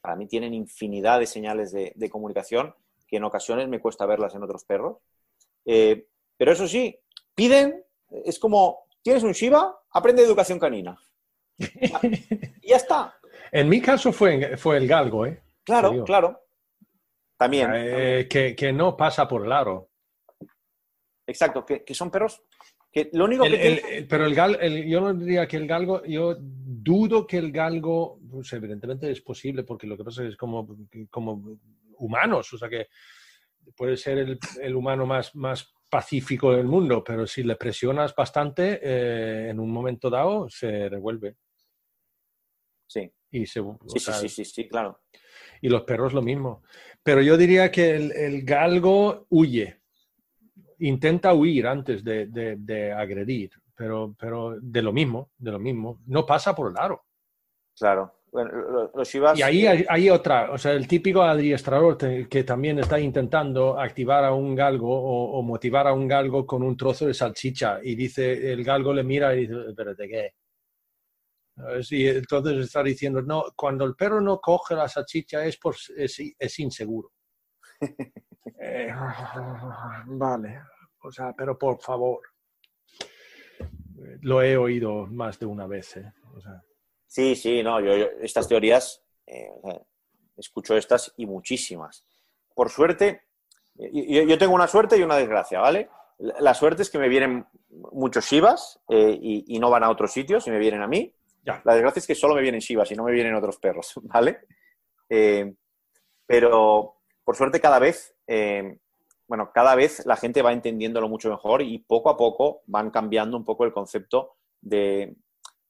[0.00, 2.74] Para mí tienen infinidad de señales de, comunicación
[3.06, 4.98] que en ocasiones me cuesta verlas en otros perros.
[5.64, 6.98] Eh, pero eso sí,
[7.34, 10.98] piden, es como, tienes un Shiva, aprende educación canina.
[11.58, 11.88] y
[12.68, 13.14] ya está.
[13.50, 15.40] En mi caso fue, fue el galgo, ¿eh?
[15.64, 16.40] Claro, claro.
[17.36, 19.88] También, eh, Que, que, no pasa por el aro.
[21.28, 22.42] Exacto, que, son perros
[22.90, 24.06] que lo único que...
[24.08, 28.50] pero el, gal, yo no diría que el galgo, yo dudo que el galgo, pues
[28.54, 30.66] evidentemente es posible porque lo que pasa es como,
[31.10, 31.58] como
[31.98, 32.86] humanos, o sea que
[33.76, 39.50] puede ser el, humano más, más pacífico del mundo, pero si le presionas bastante, eh,
[39.50, 41.36] en un momento dado se revuelve.
[42.86, 43.12] Sí.
[43.30, 45.02] Y se, sí, sí, sí, sí, claro.
[45.60, 46.62] Y los perros lo mismo.
[47.02, 49.77] Pero yo diría que el, el galgo huye
[50.78, 56.00] intenta huir antes de, agredir, pero, pero de lo mismo, de lo mismo.
[56.06, 57.04] No pasa por el aro.
[57.76, 58.18] Claro.
[59.36, 61.96] Y ahí hay, otra, o sea, el típico adiestrador
[62.28, 66.76] que también está intentando activar a un galgo o, motivar a un galgo con un
[66.76, 70.34] trozo de salchicha y dice, el galgo le mira y dice, espérate, ¿qué?
[71.82, 76.58] Sí, entonces está diciendo, no, cuando el perro no coge la salchicha es, por, es,
[76.58, 77.12] inseguro.
[78.58, 78.92] Eh,
[80.06, 80.60] vale,
[81.02, 82.20] o sea, pero por favor.
[84.22, 85.96] Lo he oído más de una vez.
[85.96, 86.12] ¿eh?
[87.06, 89.50] Sí, sí, no, yo, estas teorías, eh,
[90.36, 92.04] escucho estas y muchísimas.
[92.54, 93.22] Por suerte,
[93.74, 95.88] yo, tengo una suerte y una desgracia, ¿vale?
[96.18, 97.46] La, suerte es que me vienen
[97.92, 101.14] muchos Shivas y, y, no van a otros sitios y me vienen a mí.
[101.64, 104.40] La desgracia es que solo me vienen Shivas y no me vienen otros perros, ¿vale?
[105.08, 105.54] Eh,
[106.26, 108.78] pero por suerte cada vez, eh,
[109.26, 113.36] bueno, cada vez la gente va entendiéndolo mucho mejor y poco a poco van cambiando
[113.36, 115.16] un poco el concepto de,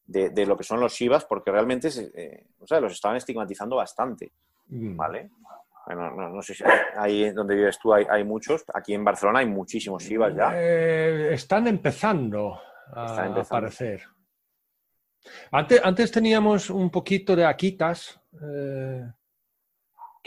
[0.06, 4.32] lo que son los Shivas porque realmente eh, los estaban estigmatizando bastante,
[4.66, 4.96] mm.
[4.96, 5.30] ¿vale?
[5.86, 6.64] Bueno, no, sé si
[6.98, 8.62] ahí donde vives tú hay, muchos.
[8.74, 10.60] Aquí en Barcelona hay muchísimos Shivas ya.
[10.60, 12.60] están empezando
[12.92, 14.02] a aparecer.
[15.50, 19.04] Antes, antes teníamos un poquito de Akitas, eh,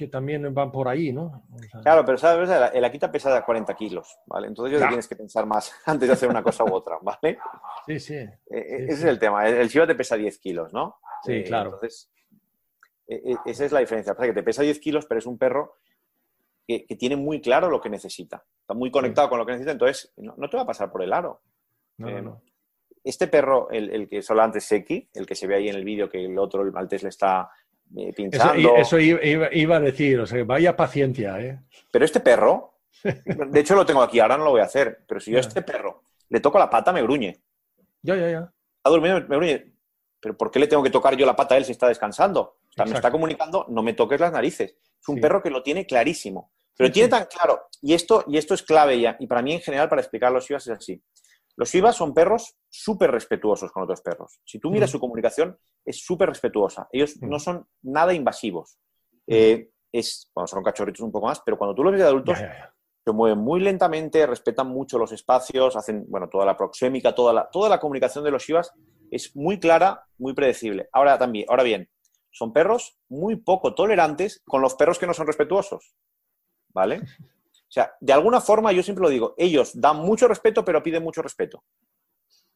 [0.01, 1.43] que también van por ahí, ¿no?
[1.83, 4.47] claro, pero sabes, el Akita pesa 40 kilos, ¿vale?
[4.47, 7.37] Entonces yo tienes que pensar más antes de hacer una cosa u otra, ¿vale?
[7.85, 8.15] Sí, sí.
[8.15, 9.47] Eh, eh, ese es el tema.
[9.47, 10.97] El, Shiba te pesa 10 kilos, ¿no?
[11.23, 11.75] Sí, claro.
[11.75, 12.09] Entonces,
[13.07, 14.15] esa es la diferencia.
[14.15, 15.77] que te pesa 10 kilos, pero es un perro
[16.67, 18.43] que, tiene muy claro lo que necesita.
[18.61, 21.03] Está muy conectado con lo que necesita, entonces no, no, te va a pasar por
[21.03, 21.41] el aro.
[21.97, 22.41] No, no
[23.03, 26.09] este perro, el, que solo antes Seki, el que se ve ahí en el vídeo
[26.09, 27.45] que el otro, el maltés, le está eh,
[28.15, 28.75] pinchando.
[28.75, 31.59] Eso, iba, a decir, o sea, vaya paciencia, ¿eh?
[31.91, 35.19] Pero este perro, de hecho lo tengo aquí, ahora no lo voy a hacer, pero
[35.19, 37.41] si yo a este perro le toco la pata, me gruñe.
[38.01, 38.53] Ya, ya, ya.
[38.77, 39.73] Está durmiendo, me gruñe.
[40.19, 42.41] Pero ¿por qué le tengo que tocar yo la pata a él si está descansando?
[42.41, 44.75] O sea, me está comunicando, no me toques las narices.
[45.01, 46.51] Es un perro que lo tiene clarísimo.
[46.77, 49.61] Pero tiene tan claro, y esto, y esto es clave ya, y para mí en
[49.61, 51.03] general para explicar los IVAs es así.
[51.55, 54.39] Los IVA son perros súper respetuosos con otros perros.
[54.45, 56.87] Si tú miras su comunicación, es súper respetuosa.
[56.91, 58.77] Ellos no son nada invasivos.
[59.27, 62.37] Eh, es, bueno, son cachorritos un poco más, pero cuando tú los ves de adultos,
[63.03, 67.49] se mueven muy lentamente, respetan mucho los espacios, hacen, bueno, toda la proxémica, toda la,
[67.49, 68.71] toda la comunicación de los Shivas
[69.09, 70.87] es muy clara, muy predecible.
[70.93, 71.89] Ahora también, ahora bien,
[72.31, 75.93] son perros muy poco tolerantes con los perros que no son respetuosos.
[76.69, 77.01] ¿Vale?
[77.71, 81.03] O sea, de alguna forma, yo siempre lo digo, ellos dan mucho respeto, pero piden
[81.03, 81.63] mucho respeto.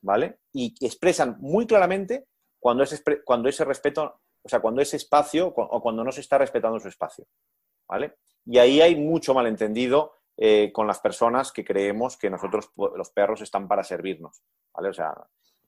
[0.01, 0.39] ¿Vale?
[0.51, 2.25] Y expresan muy claramente
[2.59, 6.37] cuando ese, cuando ese respeto, o sea, cuando ese espacio o cuando no se está
[6.37, 7.25] respetando su espacio.
[7.87, 8.17] ¿Vale?
[8.45, 13.39] Y ahí hay mucho malentendido eh, con las personas que creemos que nosotros, los perros,
[13.39, 14.41] están para servirnos.
[14.73, 14.89] ¿Vale?
[14.89, 15.15] O sea,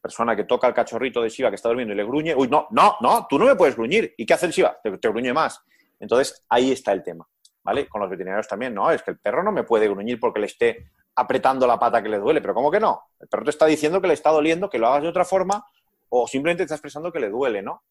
[0.02, 2.68] persona que toca al cachorrito de Shiva que está durmiendo y le gruñe, uy, no,
[2.72, 4.14] no, no, tú no me puedes gruñir.
[4.18, 4.78] ¿Y qué hace el Shiva?
[4.84, 5.64] te gruñe más.
[6.02, 7.26] Entonces, ahí está el tema.
[7.68, 7.86] ¿Vale?
[7.90, 10.46] Con los veterinarios también, no, es que el perro no me puede gruñir porque le
[10.46, 13.10] esté apretando la pata que le duele, pero ¿cómo que no?
[13.20, 15.66] El perro te está diciendo que le está doliendo, que lo hagas de otra forma
[16.08, 17.84] o simplemente te está expresando que le duele, ¿no?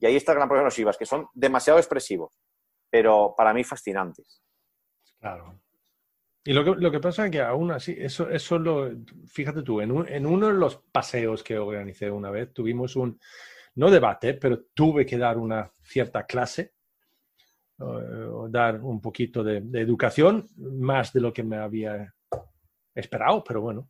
[0.00, 2.40] Y ahí está el gran problema de los IVAs, que son demasiado expresivos,
[2.90, 4.42] pero para mí fascinantes.
[5.20, 5.60] Claro.
[6.42, 8.90] Y lo que, lo que pasa es que aún así, eso, eso lo,
[9.28, 13.20] fíjate tú, en, en uno de los paseos que organicé una vez, tuvimos un,
[13.76, 16.72] no debate, pero tuve que dar una cierta clase
[18.50, 22.12] dar un poquito de, educación, más de lo que me había
[22.94, 23.88] esperado, pero bueno,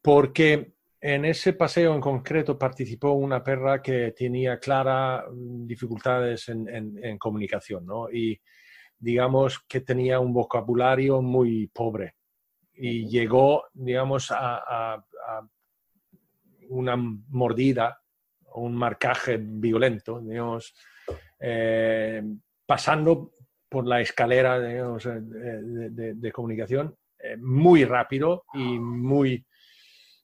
[0.00, 7.84] porque en ese paseo en concreto participó una perra que tenía claras dificultades en, comunicación,
[7.84, 8.10] ¿no?
[8.10, 8.40] Y
[8.98, 12.14] digamos que tenía un vocabulario muy pobre.
[12.74, 15.04] Y llegó, digamos, a,
[16.68, 18.00] una mordida,
[18.54, 20.72] un marcaje violento, digamos,
[21.38, 22.22] eh,
[22.72, 23.34] pasando
[23.68, 29.44] por la escalera de, comunicación eh, muy rápido y muy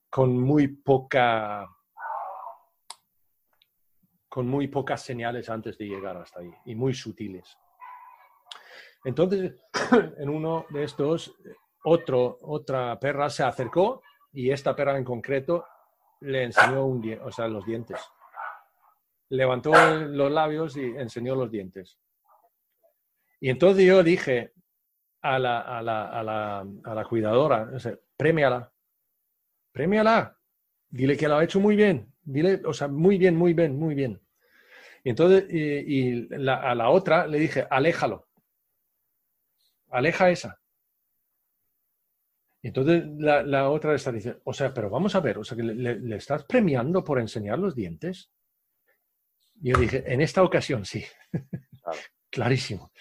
[0.08, 1.68] con muy poca
[4.30, 7.54] con muy pocas señales antes de llegar hasta ahí y muy sutiles.
[9.04, 9.54] Entonces,
[10.16, 11.37] en uno de estos,
[11.84, 14.00] otro, otra perra se acercó
[14.32, 15.66] y esta perra en concreto
[16.20, 18.00] le enseñó un, o sea, los dientes.
[19.28, 21.98] Levantó los labios y enseñó los dientes.
[23.40, 24.53] Y entonces yo dije
[25.22, 27.70] a la, a la, a la, a la cuidadora,
[28.16, 28.72] premiala,
[29.72, 30.37] premiala,
[30.88, 33.94] dile que lo ha hecho muy bien, dile, o sea, muy bien, muy bien, muy
[33.94, 34.20] bien.
[35.05, 38.29] Y entonces y, a la otra le dije, aléjalo,
[39.90, 40.61] aleja esa.
[42.61, 45.57] Y entonces la, la, otra está diciendo, o sea, pero vamos a ver, o sea,
[45.57, 48.31] que le, estás premiando por enseñar los dientes.
[49.61, 51.05] Y yo dije, en esta ocasión sí.
[52.31, 52.92] Clarísimo.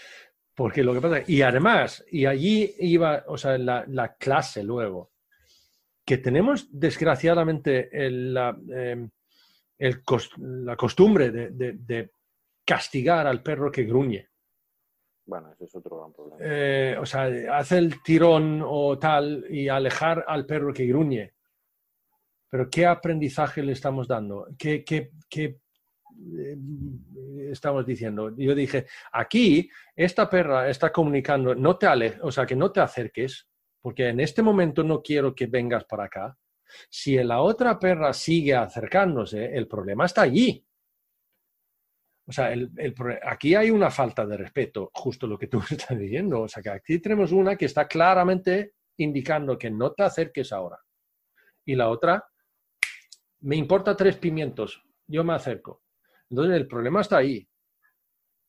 [0.57, 5.11] Porque lo que pasa, y además, y allí iba, o sea, la, la clase luego,
[6.03, 8.35] que tenemos desgraciadamente el,
[8.71, 9.07] em,
[9.77, 10.01] el
[10.37, 12.11] la costumbre de,
[12.65, 14.29] castigar al perro que gruñe.
[15.27, 16.37] Bueno, ese es otro gran problema.
[16.41, 21.35] Eh, o sea, hace el tirón o tal y alejar al perro que gruñe.
[22.49, 24.47] Pero ¿qué aprendizaje le estamos dando?
[24.57, 25.59] ¿Qué, qué, qué
[27.51, 28.36] estamos diciendo?
[28.36, 32.80] Yo dije, aquí esta perra está comunicando, no te ale o sea, que no te
[32.80, 33.47] acerques,
[33.82, 36.38] porque en este momento no quiero que vengas para acá.
[36.89, 40.63] Si la otra perra sigue acercándose, el problema está allí.
[42.25, 42.53] O sea,
[43.23, 46.41] aquí hay una falta de respeto, justo lo que tú estás diciendo.
[46.41, 50.77] O sea, que aquí tenemos una que está claramente indicando que no te acerques ahora.
[51.63, 52.25] Y la otra,
[53.41, 55.84] me importa tres pimientos, yo me acerco.
[56.29, 57.47] Entonces, el problema está ahí.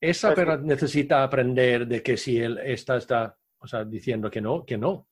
[0.01, 4.41] Esa pues perra necesita aprender de que si él está, está o sea, diciendo que
[4.41, 5.09] no, que no.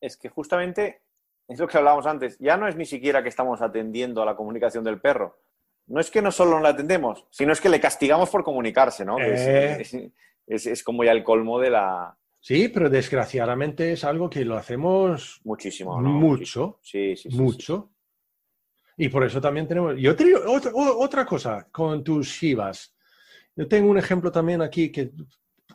[0.00, 1.02] Es que justamente
[1.48, 4.36] es lo que hablábamos antes, ya no es ni siquiera que estamos atendiendo a la
[4.36, 5.40] comunicación del perro.
[5.86, 9.04] No es que no solo no la atendemos, sino es que le castigamos por comunicarse,
[9.04, 9.18] ¿no?
[9.18, 10.82] Es, eh.
[10.84, 12.16] como ya el colmo de la...
[12.40, 16.78] Sí, pero desgraciadamente es algo que lo hacemos muchísimo, Mucho.
[16.82, 17.90] Sí, sí, sí Mucho.
[19.00, 19.94] Y por eso también tenemos...
[19.96, 22.94] Yo tengo otra, otra cosa con tus Shivas.
[23.54, 25.12] Yo tengo un ejemplo también aquí que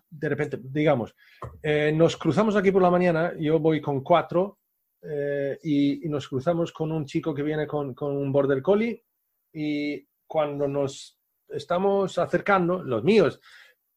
[0.09, 1.15] de repente, digamos,
[1.61, 4.59] eh, nos cruzamos aquí por la mañana, yo voy con cuatro
[5.01, 9.03] eh, y, nos cruzamos con un chico que viene con, un border collie
[9.51, 13.39] y cuando nos estamos acercando, los míos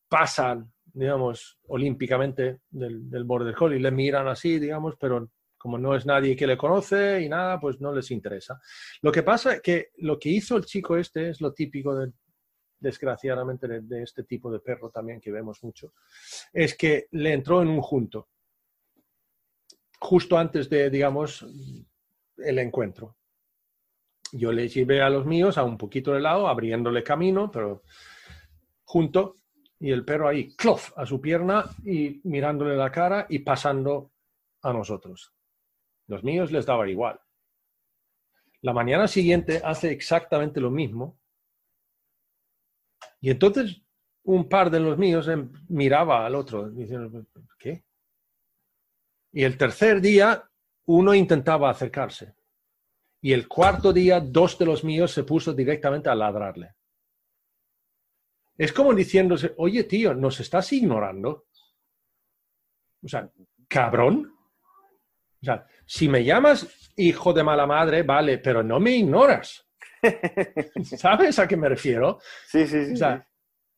[0.08, 5.30] pasan, digamos, olímpicamente del, del border collie, le miran así, digamos, pero
[5.66, 8.60] como no es nadie que le conoce y nada, pues no les interesa.
[9.02, 12.12] Lo que pasa es que lo que hizo el chico este es lo típico de,
[12.78, 15.92] desgraciadamente de, este tipo de perro también que vemos mucho,
[16.52, 18.28] es que le entró en un junto
[19.98, 21.44] justo antes de, digamos,
[22.36, 23.16] el encuentro.
[24.30, 27.82] Yo le llevé a los míos a un poquito de lado, abriéndole camino, pero
[28.84, 29.34] junto,
[29.80, 34.12] y el perro ahí, clof, a su pierna y mirándole la cara y pasando
[34.62, 35.35] a nosotros.
[36.06, 37.20] Los míos les daba igual.
[38.62, 41.18] La mañana siguiente hace exactamente lo mismo.
[43.20, 43.82] Y entonces
[44.24, 47.26] un par de los míos em, miraba al otro diciendo,
[47.58, 47.84] ¿qué?
[49.32, 50.48] Y el tercer día,
[50.86, 52.34] uno intentaba acercarse.
[53.20, 56.74] Y el cuarto día, dos de los míos se puso directamente a ladrarle.
[58.56, 61.46] Es como diciéndose, oye tío, ¿nos estás ignorando?
[63.02, 63.30] O sea,
[63.68, 64.35] cabrón.
[65.42, 69.66] O sea, si me llamas hijo de mala madre, vale, pero no me ignoras.
[70.96, 72.18] ¿Sabes a qué me refiero?
[72.46, 72.92] Sí, sí, sí.
[72.92, 73.26] O sea,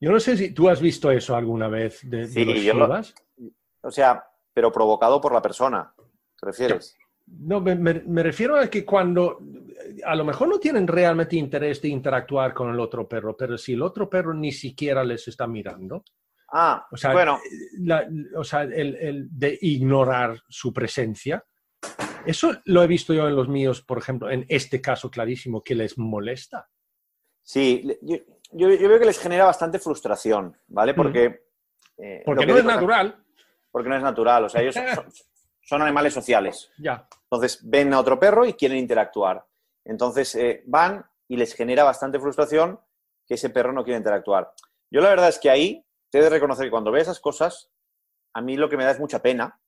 [0.01, 3.15] yo no sé si tú has visto eso alguna vez de, sí, los
[3.83, 5.93] O sea, pero provocado por la persona.
[6.39, 6.97] ¿Te refieres?
[7.27, 9.41] No, me, refiero a que cuando
[10.05, 13.75] a lo mejor no tienen realmente interés de interactuar con el otro perro, pero si
[13.75, 16.05] el otro perro ni siquiera les está mirando.
[16.51, 17.39] Ah, o sea, bueno.
[18.37, 21.45] o sea, el, de ignorar su presencia.
[22.25, 25.75] Eso lo he visto yo en los míos, por ejemplo, en este caso clarísimo, que
[25.75, 26.69] les molesta.
[27.43, 30.95] Sí, yo, veo que les genera bastante frustración, ¿vale?
[30.95, 31.45] Porque.
[31.97, 33.25] Eh, Porque no es natural
[33.71, 34.45] porque no es natural.
[34.45, 34.75] O sea, ellos
[35.63, 36.71] son, animales sociales.
[36.79, 37.07] Ya.
[37.25, 39.45] Entonces ven a otro perro y quieren interactuar.
[39.85, 42.81] Entonces eh, van y les genera bastante frustración
[43.27, 44.53] que ese perro no quiere interactuar.
[44.91, 47.71] Yo la verdad es que ahí te he de reconocer que cuando veo esas cosas,
[48.33, 49.61] a mí lo que me da es mucha pena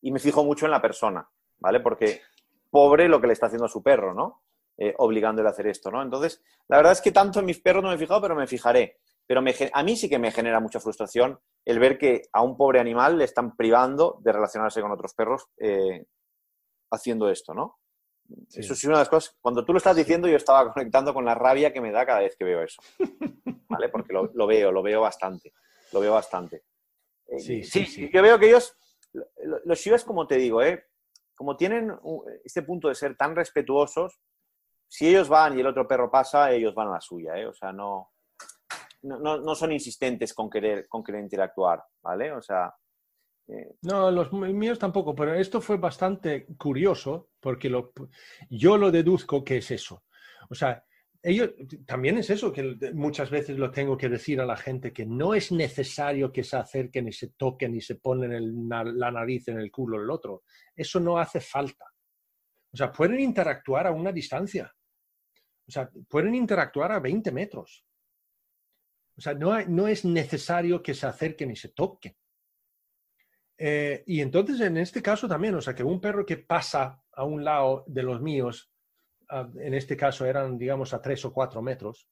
[0.00, 1.80] y me fijo mucho en la persona, ¿vale?
[1.80, 2.22] Porque
[2.70, 4.42] pobre lo que le está haciendo a su perro, ¿no?
[4.76, 6.02] Eh, obligándole a hacer esto, ¿no?
[6.02, 8.46] Entonces, la verdad es que tanto en mis perros no me he fijado, pero me
[8.46, 8.98] fijaré.
[9.26, 9.40] Pero
[9.72, 13.18] a mí sí que me genera mucha frustración el ver que a un pobre animal
[13.18, 16.06] le están privando de relacionarse con otros perros eh,
[16.90, 17.78] haciendo esto, ¿no?
[18.50, 19.36] Eso sí es una de las cosas.
[19.40, 22.20] Cuando tú lo estás diciendo, yo estaba conectando con la rabia que me da cada
[22.20, 22.80] vez que veo eso.
[23.68, 23.88] ¿Vale?
[23.90, 25.52] Porque lo, veo, lo veo bastante.
[25.92, 26.64] Lo veo bastante.
[27.26, 28.76] Eh, sí, sí, sí, Yo veo que ellos,
[29.64, 30.88] los shivas, como te digo, ¿eh?
[31.38, 31.96] como tienen
[32.44, 34.20] este punto de ser tan respetuosos,
[34.88, 37.36] si ellos van y el otro perro pasa, ellos van a la suya.
[37.36, 37.46] ¿eh?
[37.46, 38.10] O sea, no,
[39.02, 42.32] no, no, son insistentes con querer, con querer interactuar, ¿vale?
[42.32, 42.74] O sea...
[43.46, 47.92] Eh, no, los míos tampoco, pero esto fue bastante curioso porque lo,
[48.50, 50.02] yo lo deduzco que es eso.
[50.50, 50.84] O sea,
[51.22, 51.50] ellos,
[51.84, 55.34] también es eso que muchas veces lo tengo que decir a la gente, que no
[55.34, 59.70] es necesario que se acerquen y se toquen y se ponen la nariz en el
[59.70, 60.44] culo del otro.
[60.74, 61.86] Eso no hace falta.
[62.72, 64.72] O sea, pueden interactuar a una distancia.
[65.66, 67.84] O sea, pueden interactuar a 20 metros.
[69.16, 72.16] O sea, no, no es necesario que se acerquen y se toquen.
[73.58, 77.24] Eh, y entonces en este caso también, o sea, que un perro que pasa a
[77.24, 78.70] un lado de los míos
[79.30, 82.08] en este caso eran, digamos, a tres o cuatro metros,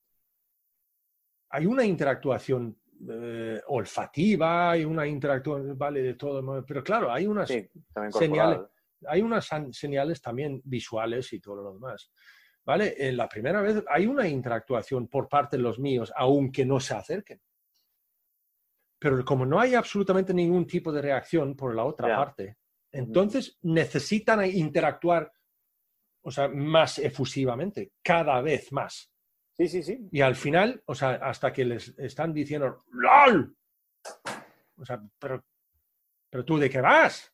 [1.51, 2.77] hay una interactuación
[3.09, 7.53] eh, olfativa, hay una interacción, vale, de todo, pero claro, hay unas
[8.11, 8.61] señales,
[9.07, 12.11] hay unas señales también visuales y todo lo demás.
[12.65, 12.97] ¿Vale?
[12.99, 16.95] En la primera vez hay una interactuación por parte de los míos, aunque no se
[16.95, 17.41] acerquen.
[18.99, 22.57] Pero como no hay absolutamente ningún tipo de reacción por la otra parte,
[22.91, 25.31] entonces necesitan interactuar,
[26.27, 29.13] o sea, más efusivamente, cada vez más.
[29.57, 30.09] Sí, sí, sí.
[30.11, 33.57] Y al final, o sea, hasta que les están diciendo, ¡LOL!
[34.77, 35.45] O sea, pero,
[36.29, 37.33] pero tú de qué vas?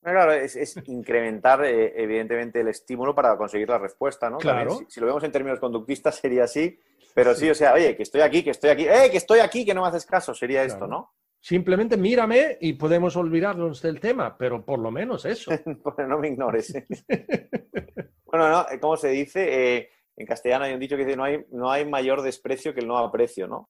[0.00, 4.38] Claro, es, incrementar eh, evidentemente el estímulo para conseguir la respuesta, ¿no?
[4.38, 4.78] Claro.
[4.88, 6.78] si, lo vemos en términos conductistas sería así,
[7.16, 7.50] pero sí.
[7.50, 9.82] o sea, oye, que estoy aquí, que estoy aquí, ¡eh, que estoy aquí, que no
[9.82, 10.32] me haces caso!
[10.32, 11.12] Sería esto, ¿no?
[11.44, 15.50] Simplemente mírame y podemos olvidarnos del tema, pero por lo menos eso.
[16.08, 16.72] no me ignores.
[18.24, 21.24] bueno, no, eh, como se dice, eh, en castellano hay un dicho que dice no
[21.24, 23.68] hay, no hay mayor desprecio que el no aprecio, ¿no?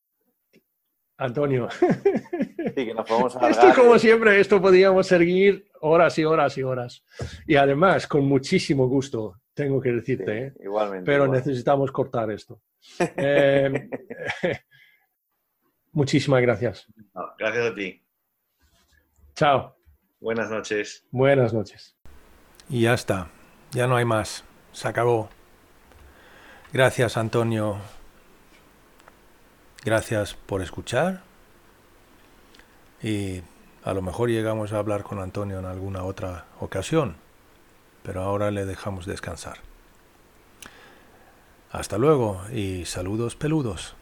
[1.17, 1.69] Antonio.
[1.71, 7.03] Sí, que nos podemos Esto, como siempre, esto podríamos seguir horas y horas y horas.
[7.47, 10.47] Y además, con muchísimo gusto, tengo que decirte.
[10.47, 10.53] ¿eh?
[10.63, 11.11] igualmente.
[11.11, 12.61] Pero necesitamos cortar esto.
[13.17, 13.89] Eh,
[15.93, 16.87] muchísimas gracias.
[17.39, 18.03] gracias a ti.
[19.35, 19.77] Chao.
[20.21, 21.07] Buenas noches.
[21.11, 21.97] Buenas noches.
[22.69, 23.29] Y ya está.
[23.73, 24.45] Ya no hay más.
[24.73, 25.29] Se acabó.
[26.73, 27.79] Gracias, Antonio.
[29.85, 31.23] Gracias por escuchar.
[33.03, 33.43] Y
[33.85, 37.17] a lo mejor llegamos a hablar con Antonio en alguna otra ocasión,
[38.05, 39.59] pero ahora le dejamos descansar.
[41.73, 43.97] Hasta luego y saludos peludos.